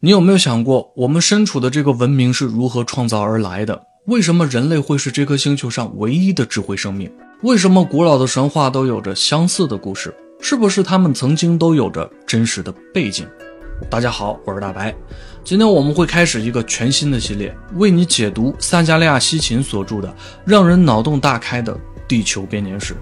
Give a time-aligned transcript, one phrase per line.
[0.00, 3.82] 你有没有想过，我们身处的这个文明是如何创造而来的？
[4.06, 7.10] 为什么人类会是这颗星球上唯一的智慧生命？
[7.42, 10.14] 为什么古老的神话都有着相似的故事？
[10.40, 13.26] 是不是他们曾经都有着真实的背景？
[13.90, 14.94] 大家好，我是大白。
[15.42, 21.74] 今天我们会开始一个全新的系列，为你解读萨加利亚·西琴所著的让人脑洞大开的
[22.06, 22.94] 《地球编年史》。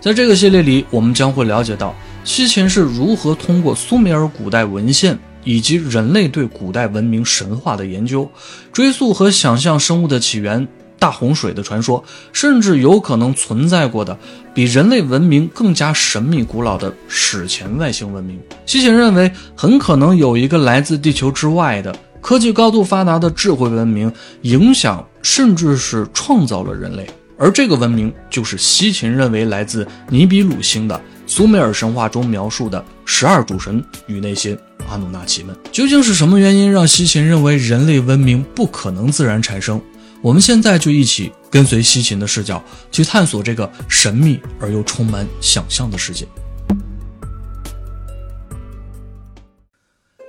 [0.00, 1.92] 在这个系列里，我们将会了解到
[2.22, 5.18] 西琴是如何通过苏美尔古代文献。
[5.48, 8.30] 以及人类对古代文明神话的研究，
[8.70, 14.18] 追溯和想象生物的起源、大洪水的传说，甚至有可能存在过的
[14.52, 18.38] 比人类文明更加神秘古老的史前外星文明。
[18.66, 34.58] 西秦认为，很可能有一个来自地球之外的科技高度发达的智慧文明，影响甚至是创造了人类，而这个文明就是西秦认为来自尼比鲁星的苏美尔神话中描述的十二主神与那些。
[34.88, 39.78] 阿努纳奇们究竟是什么原因让西秦认为人类文明不可能自然产生？
[40.22, 46.26] 我们现在就一起跟随西秦的视角去探索这个神秘而又充满想象的世界。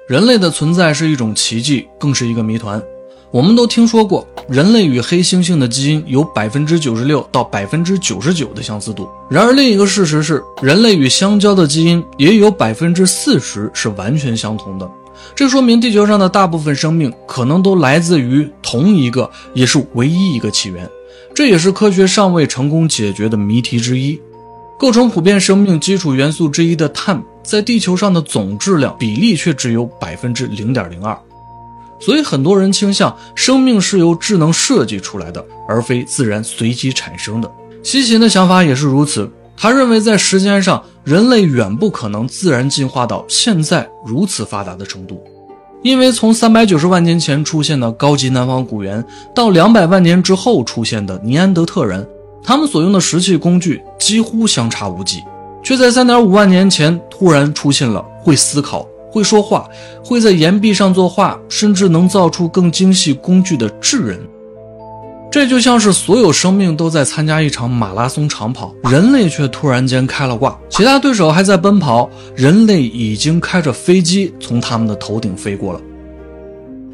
[0.09, 2.83] 人类的存在是一种奇迹，更是一个谜团。
[3.31, 9.07] 我们都听说过，人类与黑猩猩的基因有百分之九十六到百分之九十九的相似度。
[9.29, 14.89] 然而，另一个事实是，人类与香蕉的基因也有百分之四十是完全相同的。
[15.35, 20.89] 这说明地球上的大部分生命可能都来自于同一个，也是唯一一个起源。
[21.35, 24.19] 这也是科学尚未成功解决的谜题之一。
[24.79, 31.15] 构成普遍生命基础元素之一的碳，在地球上的总质量比例却只有百分之零点零二。
[31.99, 37.51] 所以很多人倾向生命是由智能设计出来的，而非自然随机产生的。
[37.83, 39.29] 西秦的想法也是如此。
[39.61, 45.21] 他认为在时间上，人类远不可能自然进化到现在如此发达的程度，
[45.83, 49.03] 因为从三百九十万年前出现的高级南方古猿，
[49.35, 52.07] 到两百万年之后出现的尼安德特人，
[52.41, 55.21] 他们所用的石器工具几乎相差无几，
[55.61, 58.87] 却在三点五万年前突然出现了会思考。
[59.11, 59.67] 会说话，
[60.03, 64.19] 会在岩壁上作画，甚至能造出更精细工具的智人。
[65.31, 75.79] 这就像是所有生命都在参加一场马拉松长跑，人类却突然间开了挂，其他对手还在奔跑，人类已经开着飞机从他们的头顶飞过了。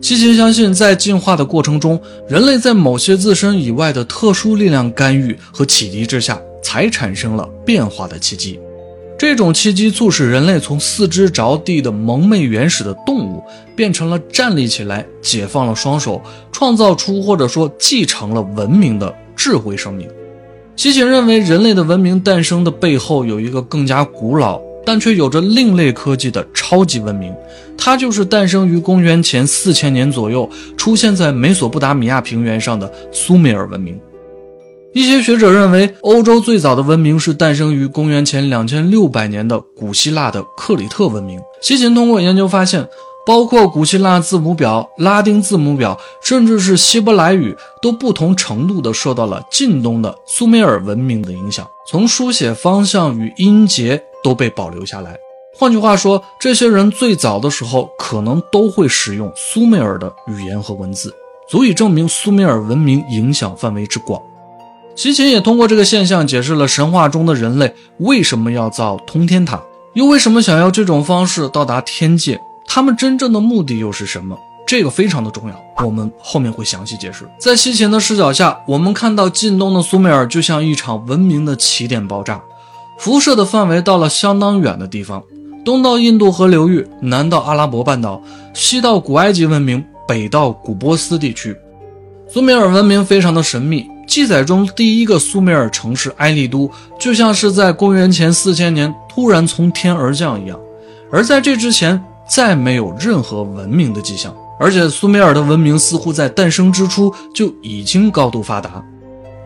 [0.01, 8.59] 西秦相信，在进化的过程中，人类在某些自身以外的特殊力量干预和启迪之下，才产生了变化的契机。
[9.17, 13.41] 这种契机促使人类从四肢着地的蒙昧原始的动物，
[13.75, 16.21] 变成了站立起来、解放了双手、
[16.51, 20.05] 创造出或者说继承了文明的智慧生命。
[20.75, 27.33] 西秦认为，人类的文明诞生的背后有一个更加古老，但却有着另类科技的超级文明，
[27.77, 33.97] 它就是诞生于公元前四千年左右，出现在美索不达米亚平原上的苏美尔文明。
[34.95, 41.37] 一些学者认为，欧洲最早的文明是诞生于公元前两千六百年的古希腊的克里特文明。
[41.61, 42.87] 西秦通过研究发现，
[43.25, 51.67] 包括古希腊字母表、拉丁字母表，甚至是希伯来语，都不同程度地受到了近东的苏美尔文明的影响。
[51.85, 55.17] 从书写方向与音节都被保留下来。
[55.53, 61.13] 换句话说，这些人最早的时候可能都会使用苏美尔的语言和文字，
[61.49, 64.21] 足以证明苏美尔文明影响范围之广。
[64.95, 69.61] 西秦也通过这个现象解释了神话中的人类为什么要造通天塔，
[69.93, 74.37] 又为什么想要这种方式到达天界，他们真正的目的又是什么？
[74.65, 77.29] 这个非常的重要，我们后面会详细解释。
[77.37, 82.41] 在西秦的视角下，我们看到近东的苏美尔就像一场文明的起点爆炸，
[82.97, 85.21] 辐射的范围到了相当远的地方，
[85.63, 88.19] 东到印度河流域，南到阿拉伯半岛，
[88.53, 91.55] 西到古埃及文明，北到古波斯地区，
[92.27, 93.87] 苏美尔文明非常的神秘。
[94.07, 96.69] 记载中第一个苏美尔城市埃利都，
[96.99, 100.59] 就像是在公元前四千年突然从天而降一样，
[101.11, 104.35] 而在这之前再没有任何文明的迹象。
[104.59, 108.81] 而且苏美尔的文明似乎在诞生之初就已经高度发达，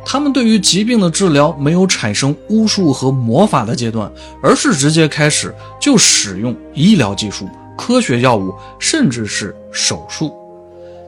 [0.05, 4.11] 他们对于疾病的治疗没有产生巫术和魔法的阶段，
[4.43, 10.31] 而是直接开始就使用医疗技术、科学药物，甚至是手术。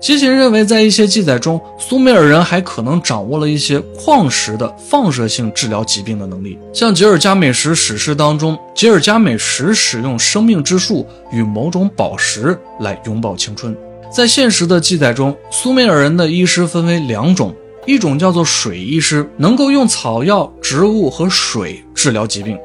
[0.01, 6.57] 西秦认为，在一些记载中，苏美尔人还可能掌握了一些矿石的放射性治疗疾病的能力。
[6.73, 13.77] 像吉尔加美什史诗当中，吉尔加美什使用生命之树与某种宝石来永葆青春。
[14.11, 17.53] 在现实的记载中，苏美尔人的医师分为两种，
[17.85, 22.57] 一种叫做水医师，能够用草药、植物和水治疗疾病；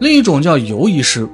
[0.00, 1.24] 另一种叫油医师。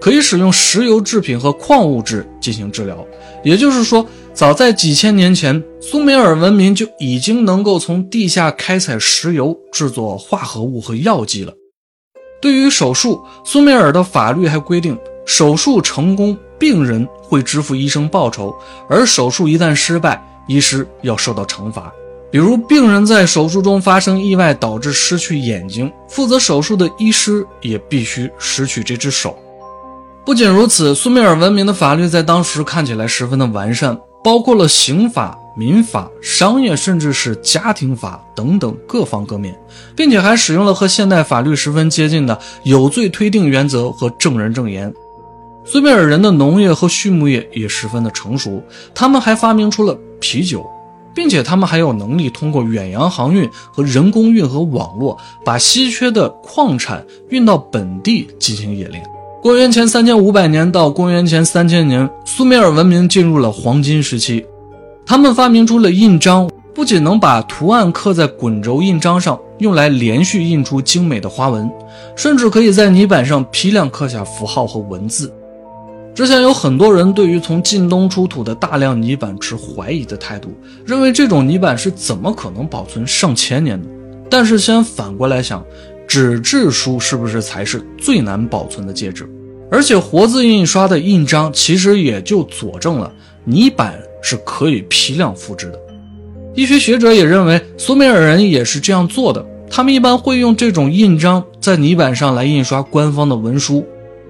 [0.00, 3.02] 可以使用石油制品和矿物质进行治疗。
[3.42, 11.52] 也就是说，早在几千年前，苏美尔文明就已经能够从地下开采石油，制作化合物和药剂了。
[12.42, 18.52] 对于手术，苏美尔的法律还规定，手术成功，病人会支付医生报酬；
[18.88, 21.92] 而手术一旦失败，医师要受到惩罚。
[22.32, 29.38] 比如，病人在手术中发生意外，导致失去眼睛，负责手术的医师也必须失去这只手。
[30.26, 39.54] 不仅如此，苏美尔文明的法律在当时看起来十分的完善，包括了刑法、民法、商业，甚至是家庭法等等各方各面，
[39.94, 44.92] 并且还使用了和现代法律十分接近的有罪推定原则和证人证言。
[45.66, 48.62] 苏美尔人的农业和畜牧业也十分的成熟，
[48.94, 50.64] 他们还发明出了啤酒。
[51.14, 59.00] 并且他们还有能力通过远洋航运和人工运河网络，把稀缺的矿产运到本地进行冶炼。
[59.44, 64.42] 公元前三千五百年到公元前三千年，苏美尔文明进入了黄金时期。
[65.04, 71.70] 他们发明出了印章，不仅能把图案刻在滚轴印章上，用来连续印出精美的花纹，
[72.16, 75.30] 甚至可以在泥板上批量刻下符号和文字。
[76.14, 80.48] 之前有很多人对于从近东出土的大量泥板持怀疑的态度，
[80.86, 83.86] 认为这种泥板是怎么可能保存上千年的？
[84.30, 85.62] 但是先反过来想，
[86.06, 89.28] 纸质书是不是才是最难保存的介质？
[89.70, 93.12] 而且活字印刷的印章其实也就佐证了
[93.44, 95.78] 泥板是可以批量复制的。
[96.54, 103.84] 医学学者也认为苏美尔人也是这样做的，他们一般会用这种印章在泥板上来印刷官方的文书。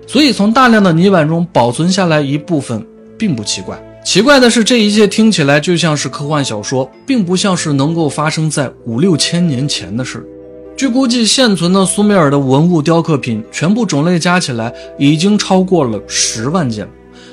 [0.06, 2.86] 所以，从大量的泥板中保存下来一部分，
[3.18, 3.78] 并不奇怪。
[4.04, 10.26] 奇怪的是，这一切听起来就像是科幻小说，并不像是能够发生在五六千年前的事。
[10.76, 16.88] 据估计，现存的苏美尔的文物雕刻品全部种类加起来已经超过了十万件。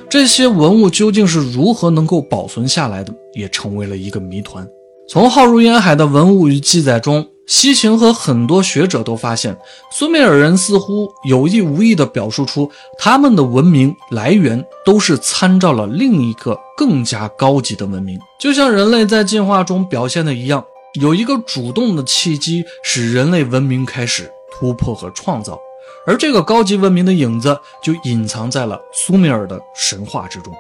[0.08, 4.68] 这些文物究竟是如何能够保存下来的，也成为了一个谜团。
[5.10, 7.28] 从浩如烟海的文物与记载中。
[7.48, 9.58] 西秦和很多学者都发现，
[9.92, 20.64] 苏美尔人似乎有意无意地表述出他们的文明来源都是参照了另一个更加高级的文明，就像人类在进化中表现的一样，
[21.00, 25.58] 有一个主动的契机使人类文明开始突破和创造，
[26.06, 30.54] 而这个高级文明的影子就隐藏在了苏美尔的神话之中。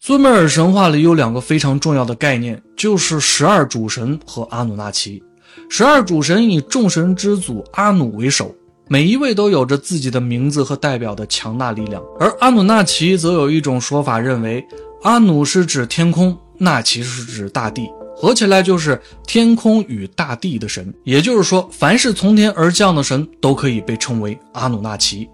[0.00, 5.22] 苏美尔神话里有两个非常重要的概念，就是十二主神和阿努纳奇。
[5.68, 8.54] 十二主神以众神之祖阿努为首，
[8.88, 12.02] 每一位都有着自己的名字和代表的强大力量。
[12.18, 14.64] 而阿努纳奇则有一种说法认为，
[15.02, 20.92] 阿努是指天空，纳奇是指大地，合起来就是天空与大地的神。
[21.04, 25.28] 也就是说，凡是从天而降的神都可以被称为阿努纳奇。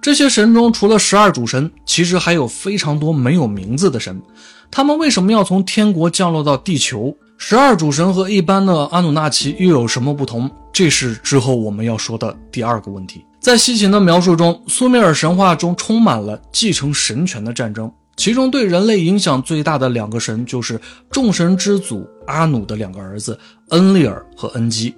[0.00, 4.22] 这些神中，除了十二主神，其实还有非常多没有名字的神。
[4.70, 7.12] 他们为什么要从天国降落到地球？
[7.36, 10.48] 十二主神和一般的阿努纳奇又有什么不同？
[10.72, 13.24] 这是之后我们要说的第二个问题。
[13.40, 20.78] 在西秦的描述中，苏美尔神话中充满了继承神权的战争，其中对人类影响最大的两个神就是
[21.08, 23.38] 众神之祖阿努的两个儿子
[23.68, 24.92] 恩利尔和恩基。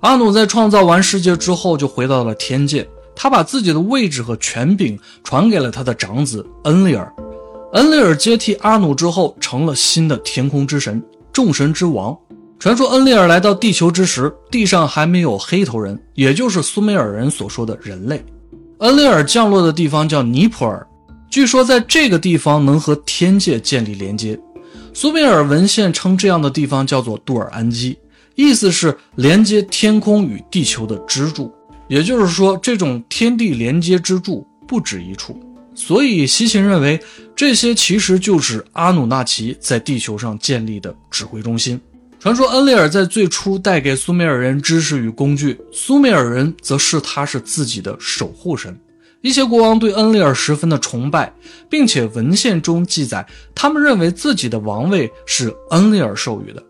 [0.00, 2.88] 阿努在创造完世界之后，就回到了天界。
[3.16, 7.12] 他把自己的位置和权柄传给了他的长子恩利尔，
[7.72, 11.02] 恩利尔接替阿努之后，成了新的天空之神、
[11.32, 12.16] 众神之王。
[12.60, 18.24] 传说恩利尔来到地球之时，地上还没有黑头人，也就是苏美尔人所说的人类。
[18.78, 20.86] 恩利尔降落的地方叫尼普尔，
[21.34, 24.38] 据说在这个地方能和天界建立连接。
[24.92, 27.98] 苏美尔文献称这样的地方叫做杜尔安基，
[28.36, 31.52] 意思是连接天空与地球的支柱。
[31.88, 35.36] 也就是说，这种天地连接之柱不止一处，
[35.74, 37.00] 所以西秦认为
[37.34, 41.80] 这些其实就是阿努纳奇在地球上建立的指挥中心。
[42.20, 48.78] 传说恩利尔在最初带给苏美尔人知识与工具，苏美尔人则视他是自己的守护神。
[49.24, 51.32] 一些国王对恩利尔十分的崇拜，
[51.70, 56.62] 并且文献中记载，他们认为自己的王位是恩利尔授予的。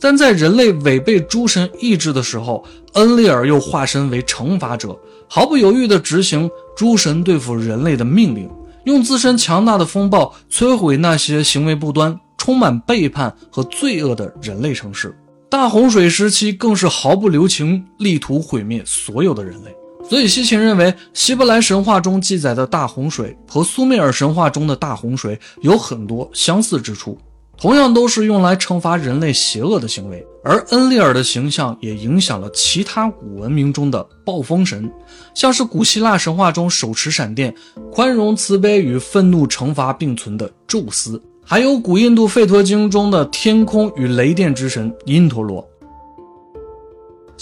[0.00, 8.50] 但在人类违背诸神意志的时候，恩利尔又化身为惩罚者，毫不犹豫地执行诸神对付人类的命令，
[8.82, 15.16] 用自身强大的风暴摧毁那些行为不端、充满背叛和罪恶的人类城市。
[15.48, 19.72] 大洪水时期更是毫不留情，力图毁灭所有的人类。
[20.08, 27.16] 所以西秦认为，希伯来神话中记载的大洪水和苏美尔神话中的大洪水有很多相似之处。
[27.56, 30.26] 同样都是用来惩罚人类邪恶的行为。
[30.42, 34.90] 而恩利尔的形象也影响了其他古文明中的暴风神，
[35.32, 37.54] 像是古希腊神话中手持闪电、
[37.92, 45.64] 宽容慈悲与愤怒惩罚并存的宙斯，还有古印度吠陀经中的天空与雷电之神因陀罗。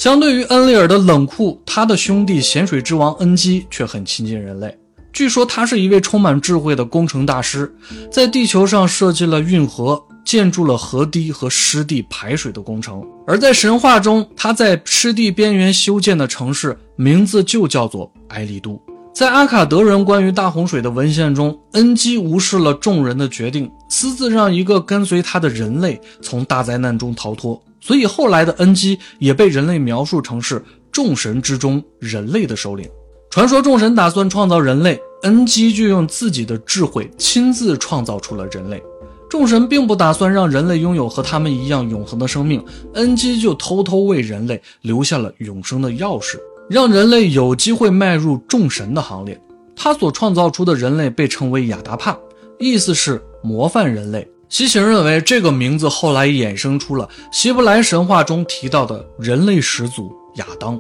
[0.01, 4.75] 相对于恩利尔的冷酷，他的兄弟咸水之王恩基却很亲近人类。
[5.13, 7.71] 据说他是一位充满智慧的工程大师，
[8.11, 10.03] 在地球上设计了运河。
[10.23, 18.81] 建筑了河堤和湿地排水的工程，而在神话中，他在湿地边缘修建的城市名字就叫做埃利都。
[19.13, 32.89] 在阿卡德人关于大洪水的文献中，恩基无视了众人的决定，私自让一个跟随他的人类从大灾难中逃脱，所以后来的恩基也被人类描述成是众神之中人类的首领。
[33.31, 38.83] 传说众神打算创造人类，恩基就用自己的智慧亲自创造出了人类。
[39.29, 42.61] 众神并不打算让人类拥有和他们一样永恒的生命，
[42.95, 46.37] 恩基就偷偷为人类留下了永生的钥匙，
[46.69, 49.41] 让人类有机会迈入众神的行列。
[49.77, 52.19] 他所创造出的人类被称为亚达帕，
[52.59, 54.29] 意思是模范人类。
[54.51, 60.79] 西秦认为这个名字后来衍生出了希伯来神话中提到的人类始祖亚当，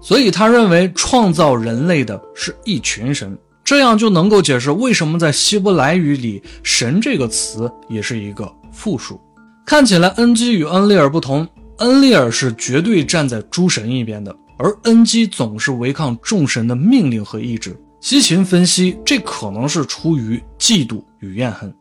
[0.00, 3.38] 所以他认为创造人类的是一群神。
[3.62, 9.20] 这样就能够解释为什么在希伯来语里“神”这个词也是一个复数。
[9.64, 11.46] 看起来恩基与恩利尔不同，
[11.78, 17.80] 恩利尔是绝对站在诸神一边的，而恩基总是违抗众神的命令和意志。
[18.00, 21.72] 西秦分析，这可能是出于嫉妒与怨恨。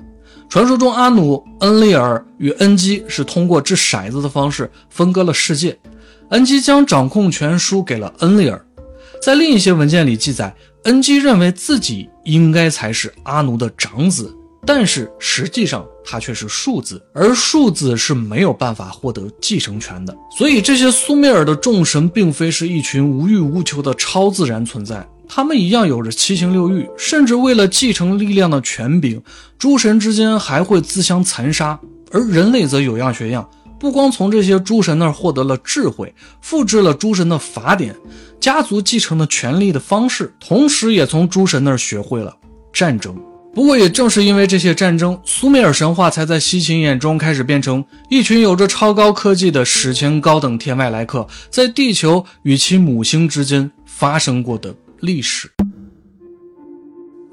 [0.51, 5.79] 传说中，阿努、恩利尔与恩基是通过掷骰子的方式分割了世界，
[6.31, 8.61] 恩基将掌控权输给了恩利尔。
[9.23, 10.53] 在另一些文件里记载。
[10.85, 20.17] 恩基认为自己应该才是阿奴的长子，但是实际上他却是庶子，而庶子是没有办法获得继承权的。
[20.35, 29.23] 所以这些苏美尔的众神并非是一群无欲无求的超自然存在，他们一样有着七情六欲，甚至为了继承力量的权柄，
[29.57, 31.79] 诸神之间还会自相残杀。
[32.11, 33.49] 而人类则有样学样。
[33.79, 37.95] 不光从这些诸神那儿获得了智慧，复制了诸神的法典、
[38.41, 42.35] 家族继承的权利的方式，同时也从诸神那儿学会了
[42.73, 43.15] 战争。
[43.55, 55.51] 不过，也正是因为这些战争，苏美尔神话才在西秦眼中开始变成一群有着超高科技的史前高等天外来客，在地球与其母星之间发生过的历史。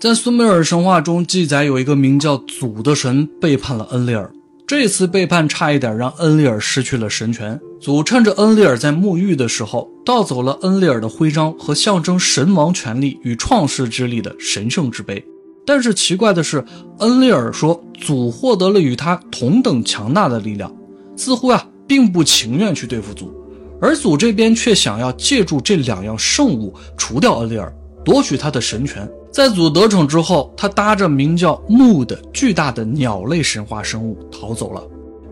[0.01, 4.33] 在苏美尔神话中记载，有一个名叫祖的神背叛了恩利尔。
[4.67, 7.59] 这次背叛差一点让恩利尔失去了神权。
[7.81, 15.25] 祖趁着恩利尔在沐浴的时候，盗走了恩利尔的徽章和象征神王权力与创世之力的神圣之杯。
[15.65, 16.65] 但是奇怪的是，
[16.99, 20.75] 恩利尔说祖获得了与他同等强大的力量，
[21.17, 23.33] 似乎啊并不情愿去对付祖，
[23.81, 27.73] 而祖这边却想要借助这两样圣物除掉恩利尔，
[28.05, 29.09] 夺取他的神权。
[29.31, 34.83] 在祖得逞之后，他搭着名叫木的巨大的鸟类神话生物逃走了。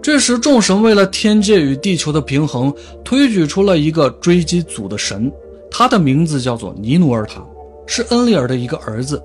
[0.02, 2.72] 这时，众神为了天界与地球的平衡，
[3.02, 5.32] 推举出了一个追击祖的神，
[5.70, 7.44] 他的名字叫做尼努尔塔，
[7.86, 9.20] 是恩利尔的一个儿子。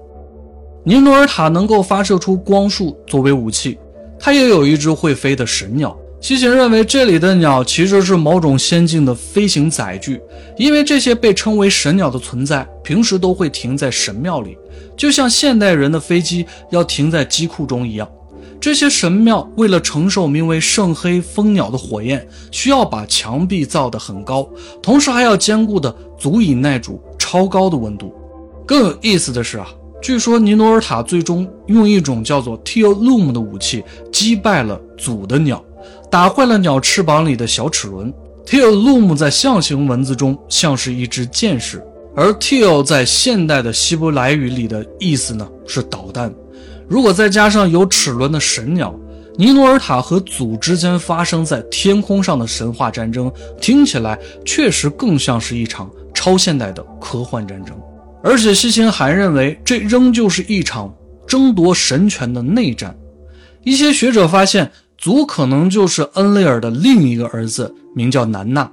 [0.84, 3.78] 尼努尔塔能够发射出光束作为武器，
[4.18, 5.96] 他也有一只会飞的神鸟。
[6.22, 10.22] 西秦认为，这里的鸟其实是某种先进的飞行载具，
[10.56, 14.56] 因为这些被称为神鸟的存在，平时都会停在神庙里，
[14.96, 18.08] 就像现代人的飞机要停在机库中一样。
[18.60, 24.48] 这些神庙为了承受名为圣黑蜂鸟的火焰，需要把墙壁造得很高，
[24.80, 28.14] 同时还要坚固的足以耐住超高的温度。
[28.68, 29.68] 更有意思的是啊，
[30.00, 35.60] 据说尼罗尔塔最终用一种叫做 t e o l u m 的武器击败了祖的鸟。
[36.12, 38.14] 打坏了鸟翅膀里的小齿轮。
[38.46, 41.82] Teolum 在象形文字中像是一只箭矢，
[42.14, 46.34] 而 Teo 在现代的希伯来语里的意思呢是导弹。
[46.90, 48.94] 如果再加上有齿轮的神鸟，
[49.38, 57.74] 尼努尔塔和祖之间发生在天空上的神话战争，听起来确实更像是一场超现代的科幻战争。
[58.22, 60.94] 而且西秦还认为，这仍旧是一场
[61.26, 62.94] 争夺神权的内战。
[63.64, 64.70] 一些学者发现。
[65.02, 68.72] 祖可能就是恩雷尔的另一个儿子，名叫南纳，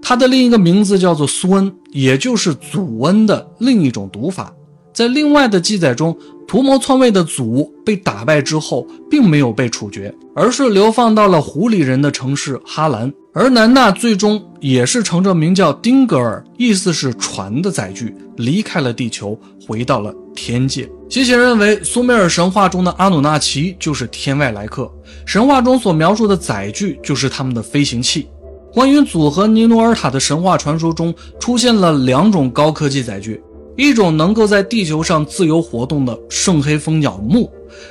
[0.00, 4.52] 他的另一个名字叫做苏恩，也就是祖恩的另一种读法。
[4.92, 13.12] 在另外的记载中，图谋篡位的祖被打败之后，并没有被处决，而是流放到了狐狸人的城市哈兰。
[13.34, 20.88] 而南娜最终也是乘着名叫丁格尔，意思是船的载具，离开了地球，回到了天界。
[21.10, 24.90] 西秦认为，苏美尔神话中的阿努纳奇就是天外来客，
[25.26, 28.28] 神话中所描述的载具就是他们的飞行器。
[28.72, 33.42] 关于祖和尼努尔塔的神话传说中，出现了两种高科技载具，
[33.76, 37.50] 一种能够在地球上自由活动的圣黑蜂鸟木，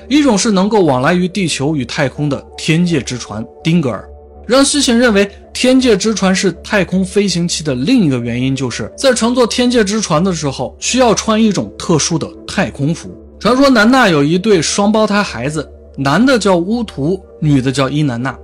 [0.10, 4.08] 一种是能够往来于地球与太空的天界之船丁格尔。
[4.48, 13.10] 让西秦认为天界之船是太空飞行器的另一个原因，就是在乘坐天界之船的时候，需要穿一种特殊的太空服。
[13.40, 18.38] 传说南娜有一对双胞胎孩子，男的叫乌图，女的叫伊南娜。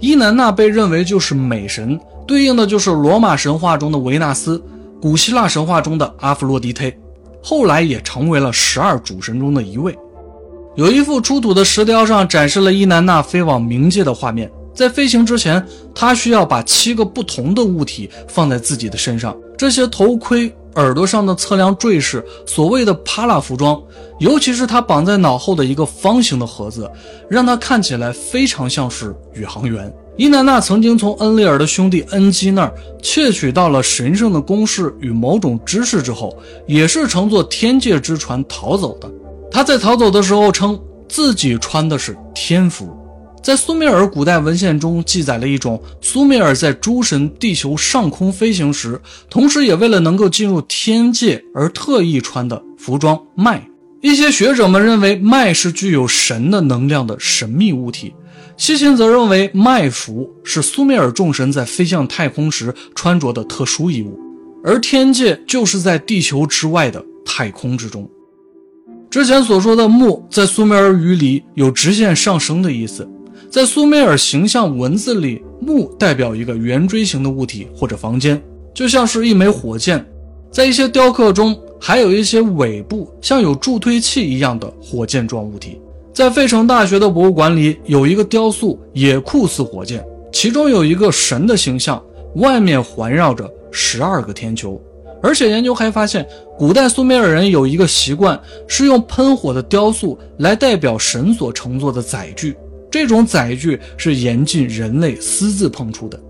[0.00, 4.62] 伊南娜被认为就是美神，对应的就是罗马神话中的维纳斯，
[5.02, 6.94] 古希腊神话中的阿弗洛狄忒，
[7.42, 9.98] 后来也成为了十二主神中的一位。
[10.76, 14.48] 有一幅出土的石雕上展示了伊南娜飞往冥界的画面。
[14.72, 19.36] 在飞行之前，他需要把七个不同的物体放在自己的身上。
[19.58, 23.82] 这些头盔、耳朵上的测量坠饰，所谓的帕拉服装，
[24.20, 26.88] 尤其是他绑在脑后的一个方形的盒子，
[27.28, 29.92] 让他看起来非常像是宇航员。
[30.18, 39.10] 伊南娜曾经从恩利尔的兄弟恩基那儿窃取到了神圣的公式与某种知识之后，也是乘坐天界之船逃走的。
[39.50, 40.78] 他在逃走的时候称
[41.08, 42.94] 自己穿的是天服。
[43.42, 53.66] 在苏美尔古代文献中记载了一种苏美尔在诸神地球上空飞行时，同时也为了能够进入天界而特意穿的服装麦。
[54.00, 58.14] 一些学者们认为麦是具有神的能量的神秘物体，
[58.56, 64.18] 西秦则认为麦服是苏美尔众神在飞向太空时穿着的特殊衣物，
[64.62, 68.08] 而天界就是在地球之外的太空之中。
[69.10, 73.06] 之前所说的木在苏美尔语里有直线上升的意思。
[73.50, 78.42] 在苏美尔形象文字里，木代表一个圆锥形的物体或者房间，
[78.72, 80.02] 就像是一枚火箭。
[80.50, 85.78] 在一些雕刻中，还有一些尾部像有助推器一样的火箭状物体。
[86.12, 92.02] 在费城大学的博物馆里，有一个雕塑，也酷似火箭，其中有一个神的形象，
[92.34, 94.78] 外面环绕着十二个天球。
[95.22, 96.26] 而且研究还发现，
[96.58, 98.38] 古代苏美尔人有一个习惯，
[98.68, 102.54] 是用喷火的雕塑来代表神所乘坐的载具。
[102.90, 106.20] 这种载具是严禁人类私自碰触的。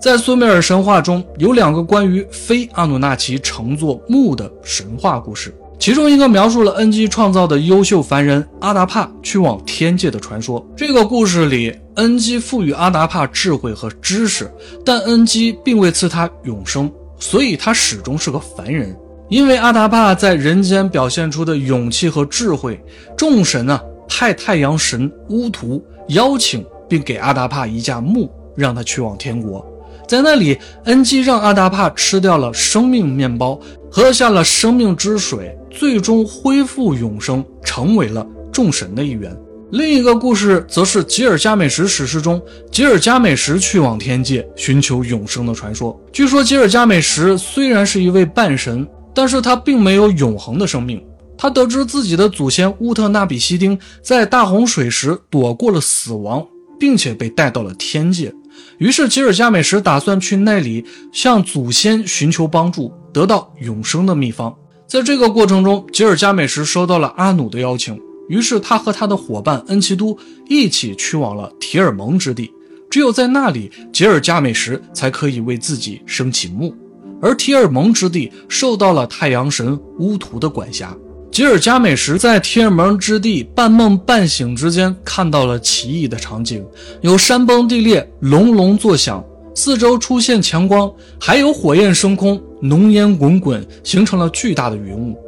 [0.00, 10.64] 在苏美尔神话中有两个关于非阿努纳奇乘坐木的神话故事，其中一个描述了恩基创造的优秀凡人阿达帕去往天界的传说。
[10.76, 14.48] 这个故事里，恩基赋予阿达帕智慧和知识，
[14.84, 18.96] 但恩基并未赐他永生，所以他始终是个凡人。
[19.28, 22.80] 因为阿达帕在人间表现出的勇气和智慧，
[23.16, 25.84] 众神啊派太阳神乌图。
[26.10, 29.66] 邀请并给阿达帕一架木，让他去往天国。
[30.06, 33.58] 在那里，恩基让阿达帕吃掉了生命面包，
[33.90, 39.34] 喝下了生命之水，最终恢复永生，成为了众神的一员。
[39.70, 42.38] 另一个故事则是吉尔加美什史诗中
[42.70, 45.98] 吉尔加美什去往天界寻求永生的传说。
[46.12, 51.02] 据说吉尔加美什虽然是一位半神，但是他并没有永恒的生命。
[51.38, 56.46] 他得知自己的祖先乌特纳比西丁在大洪水时躲过了死亡，
[56.78, 58.30] 并且被带到了天界。
[58.78, 64.54] 于是吉尔加美什打算去那里向祖先寻求帮助，得到永生的秘方。
[64.86, 67.98] 在这个过程中，吉尔加美什收到了阿努的邀请，
[68.28, 70.16] 于是他和他的伙伴恩奇都
[70.48, 72.52] 一起去往了提尔蒙之地。
[72.90, 76.74] 只有在那里，吉尔加美什才可以为自己升起墓，
[77.22, 80.94] 而提尔蒙之地受到了太阳神乌图的管辖。
[81.32, 86.62] 吉尔加美什在天门之地半梦半醒之间，看到了奇异的场景：
[87.00, 95.18] 有山崩地裂、隆隆作响，四周出现强光，还有火焰升空、浓烟滚滚，形成了巨大的云雾。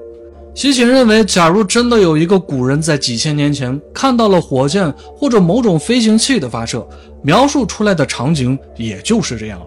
[0.54, 6.86] 西秦认为，假如真的有一个古人在几千年前看到了火箭或者某种飞行器的发射，
[7.22, 9.66] 描述出来的场景也就是这样了。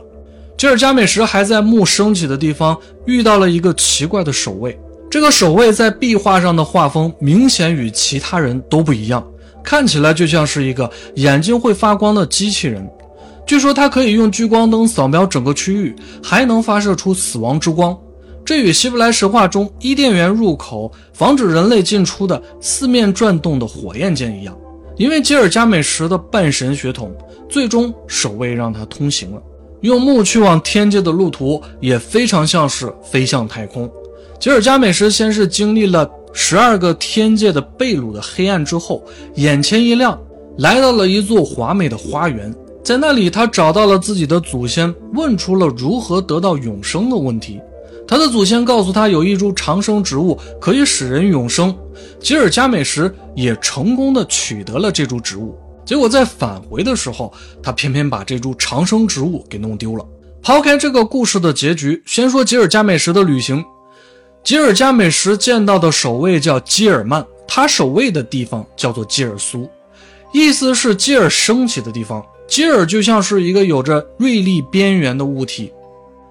[0.55, 4.79] 吉尔加美什还在墓升起的地方遇到了一个奇怪的守卫。
[5.09, 9.25] 这个守卫在壁画上的画风明显与其他人都不一样，
[9.63, 12.87] 看起来就像是一个眼睛会发光的机器人。
[13.45, 17.97] 据说他可以用聚光灯扫描整个区域，还能发射出死亡之光。
[18.43, 24.57] 这与希伯来神话中伊甸园入口防止人类进出的四面转动的火焰剑一样。
[24.97, 27.15] 因为吉尔加美什的半神血统，
[27.47, 29.41] 最终守卫让他通行了。
[29.81, 33.89] 用木去往天界的路途也非常像是飞向太空。
[34.39, 39.03] 吉尔加美什先是经历了十二个天界的贝鲁的黑暗之后，
[39.35, 40.19] 眼前一亮，
[40.59, 42.53] 来到了一座华美的花园。
[42.83, 47.59] 在那里，他找到了自己的祖先，问出了如何得到永生的问题。
[48.07, 51.75] 他的祖先告诉他，有一株长生植物可以使人永生。
[52.19, 55.57] 吉尔加美什也成功的取得了这株植物。
[55.83, 60.05] 结果在返回的时候，他偏偏把这株长生植物给弄丢了。
[60.41, 63.65] 抛开这个故事的结局，先说吉尔加美什的旅行。
[64.47, 69.69] 吉尔加美什见到的守卫叫基尔曼，他守卫的地方叫做基尔苏，
[70.31, 72.25] 意思是基尔升起的地方。
[72.47, 75.69] 基尔就像是一个有着锐利边缘的物体，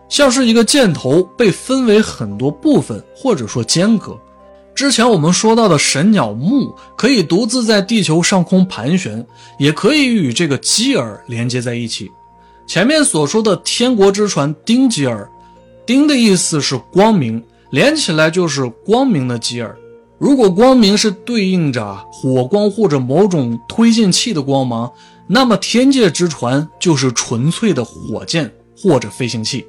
[0.09, 4.19] 像是一个箭头被分为很多部分，或者说间隔。
[4.75, 9.27] 之前我们说到的神鸟木可以独自在地球上空盘旋，
[9.59, 12.11] 也可以与这个基尔连接在一起。
[12.67, 15.31] 前面所说的天国之船丁吉尔，
[15.85, 19.77] 丁的意思是光明，连起来就是光明的吉尔。
[20.19, 24.91] 如果光明是对应着火光或者某种推进器的光芒。
[25.29, 28.49] 那么天界之船就是纯粹的火箭
[28.81, 29.67] 或者飞行器，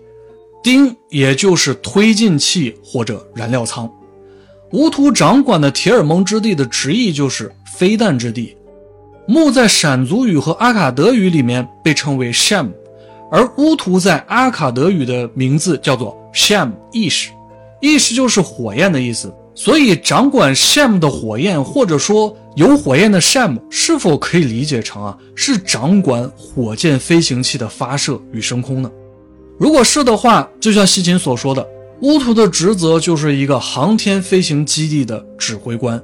[0.62, 3.92] 丁也就是推进器或者燃料舱。
[4.74, 8.56] 乌图掌管的铁尔蒙之地的直译就是飞弹之地。
[9.28, 12.70] 木在闪族语和阿卡德语里面被称为 Sham，
[13.32, 16.72] 而乌图在阿卡德语的名字叫做 Sham
[17.82, 19.34] Ish，Ish 就是火焰的意思。
[19.56, 28.92] 所以掌管 Sham 的火焰，或者说有火焰的 Sham，是否可以理解成啊是掌管火箭飞行器的发射与升空呢？
[29.58, 31.68] 如果是的话，就像西秦所说的，
[32.02, 36.00] 乌图的职责就是一个航天飞行基地的指挥官。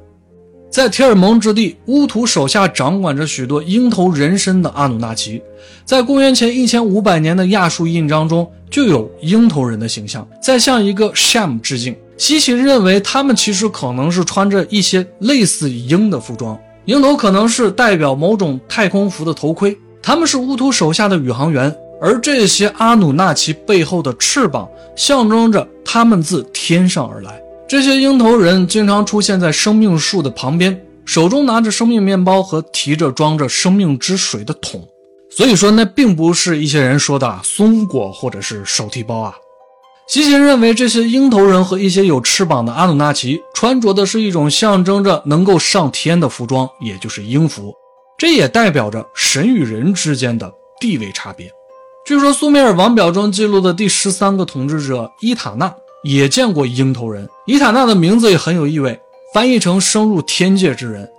[0.71, 5.39] 在铁尔蒙之地，乌图手下掌管着许多鹰头人身的阿努纳奇。
[5.85, 11.95] 在公元前一千五百年的亚述印章中，就有鹰头人的形象，在向一个 Sham 致敬。
[12.17, 19.77] 西奇认为，他们其实可能是穿着一些类似鹰的服装，鹰头可能是代表某种太空服的头盔。
[20.01, 27.39] 他们是乌图手下的宇航员，而这些阿努纳奇背后的翅膀，象征着他们自天上而来。
[27.67, 34.83] 这些鹰头人经常出现在生命树的旁边，手中拿着生命面包和提着装着生命之水的桶。
[35.35, 39.35] 所以说，那并不是一些人说的松果或者是手提包啊。
[40.07, 47.73] 西秦认为，这些鹰头人和一些有翅膀的阿努纳奇穿着的是一种象征着能够上天的服装，也就是鹰服。
[48.17, 51.49] 这也代表着神与人之间的地位差别。
[52.05, 57.27] 据说苏美尔王表中记录的第十三个统治者伊塔纳也见过鹰头人。
[57.47, 58.99] 伊塔纳的名字也很有意味，
[59.33, 61.09] 翻译成“升入天界之人”。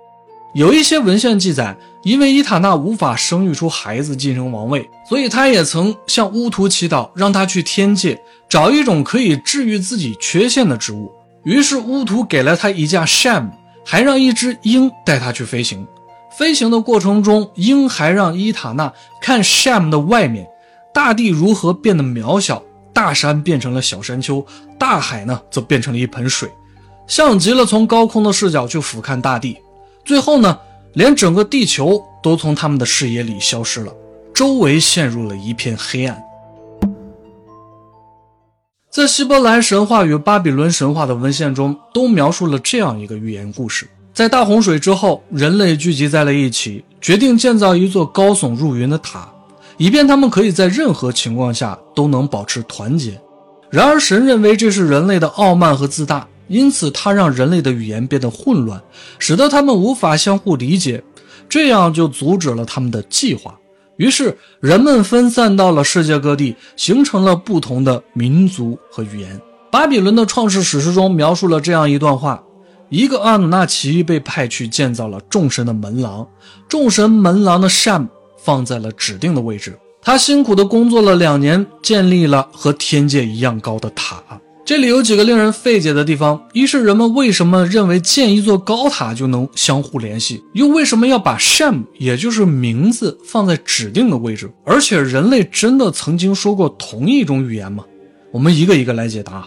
[0.55, 11.11] 有一些文献记载，因为伊塔纳无法生育出孩子继承王位，所以他也曾向乌图祈祷，让他去天界找一种可以治愈自己缺陷的植物。
[11.43, 13.51] 于是乌图给了他一架 Sham，
[13.85, 15.85] 还让一只鹰带他去飞行。
[16.39, 20.47] 飞行的过程中，鹰还让伊塔纳看 Sham 的外面，
[20.93, 22.63] 大地如何变得渺小，
[22.93, 24.47] 大山变成了小山丘，
[24.79, 26.49] 大海呢则变成了一盆水，
[27.09, 29.59] 像极了从高空的视角去俯瞰大地。
[30.05, 30.59] 最后呢，
[30.93, 33.93] 连整个地球都从他们的视野里消失了，
[34.35, 36.23] 周围陷入了一片黑暗。
[38.91, 49.29] 在希伯来神话与巴比伦神话的文献中，都描述了这样一个寓言故事：在大洪水之后，人类聚集在了一起，决定建造一座高耸入云的塔，
[49.79, 53.19] 以便他们可以在任何情况下都能保持团结。
[53.71, 56.29] 然而，神认为这是人类的傲慢和自大。
[56.49, 58.83] 因此，它让人类的语言变得混乱，
[59.19, 61.03] 使得他们无法相互理解，
[61.49, 63.59] 这样就阻止了他们的计划。
[63.97, 69.41] 于是，人们分散到了世界各地，形成了不同的民族和语言。
[69.71, 72.43] 巴比伦的创世史诗中描述了这样一段话：
[72.91, 76.27] 一个阿努纳奇被派去建造了众神的门廊，
[76.69, 79.79] 众神门廊的 Sham 放在了指定的位置。
[80.03, 84.23] 他辛苦地工作了两年，建立了和天界一样高的塔。
[84.65, 94.51] 这里有几个令人费解的地方：一是人们为什么认为建一座高塔就能相互联系，又为什么要把 Sham，也就是名字放在指定的位置？
[94.65, 97.85] 而且人类真的曾经说过同一种语言吗？
[98.33, 99.47] 我们一个一个来解答。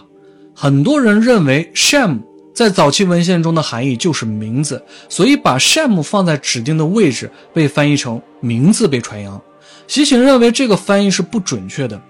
[0.54, 2.20] 很多人认为 Sham
[2.54, 9.40] 在早期文献中的含义就是名字，所以把 Sham 放在指定的位置被翻译成名字被传扬。
[9.88, 12.00] 西秦认为这个翻译是不准确的。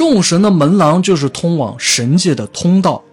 [0.00, 3.04] 众神的门廊就是通往神界的通道。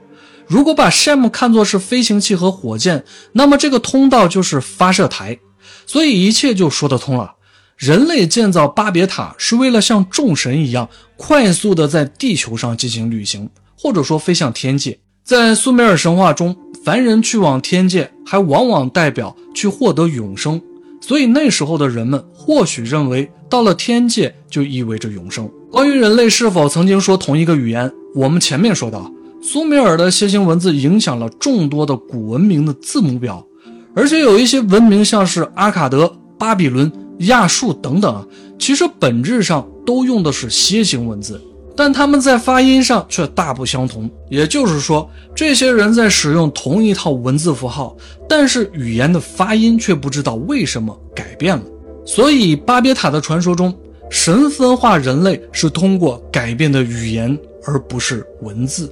[0.47, 5.37] 如果把 Sham 看作是飞行器和火箭，那么这个通道就是发射台。
[5.85, 7.33] 所以一切就说得通了。
[7.75, 14.97] 人类建造巴别塔是为了像众神一样快速的在地球上进行旅行，或者说飞向天界。
[15.25, 20.61] 在苏美尔神话中，凡人去往天界，还往往代表去获得永生。
[21.07, 25.49] 所以那时候的人们或许认为，到了天界就意味着永生。
[25.71, 29.09] 关于人类是否曾经说同一个语言，我们前面说到，
[29.41, 33.47] 苏美尔的楔形文字影响了众多的古文明的字母表，
[33.95, 38.27] 而且有一些文明，像是阿卡德、巴比伦、亚述等等，
[38.59, 41.41] 其实本质上都用的是楔形文字。
[41.77, 47.95] 但他们在发音上却大不相同，也就是说，这些人在使用同一套文字符号，
[48.27, 51.63] 但是语言的发音却不知道为什么改变了。
[52.03, 53.71] 所以，巴别塔的传说中，
[54.09, 58.91] 神分化人类是通过改变的语言，而不是文字。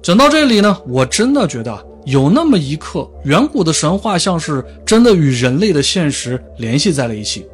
[0.00, 7.44] 讲到这里呢，我真的觉得有那么一刻，远古的神话像是真的与人类的现实联系在了一起。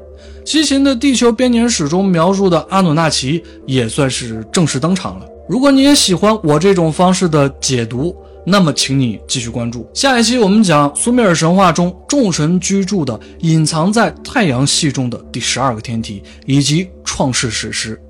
[0.44, 5.26] 西秦的《地球编年史》中描述的阿努纳奇也算是正式登场了。
[5.48, 9.88] 如果你也喜欢我这种方式的解读，那么请你继续关注。
[9.94, 18.00] 下一期我们讲苏美尔神话中众神居住的、隐藏在太阳系中的第十二个天体，以及创世史诗。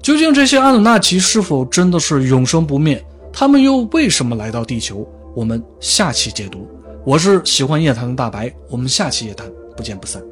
[0.00, 3.04] 究竟这些阿努纳奇是否真的是永生不灭？
[3.32, 5.06] 他们又为什么来到地球？
[5.34, 6.66] 我们下期解读。
[7.04, 10.22] 我是喜欢夜谈的大白，我们下期夜谈不见不散。